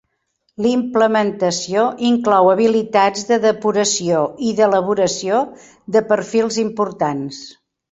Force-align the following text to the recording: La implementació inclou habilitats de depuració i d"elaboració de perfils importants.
La 0.65 0.69
implementació 0.69 1.83
inclou 2.07 2.49
habilitats 2.53 3.27
de 3.33 3.39
depuració 3.45 4.25
i 4.49 4.55
d"elaboració 4.63 5.45
de 5.99 6.05
perfils 6.15 6.61
importants. 6.67 7.47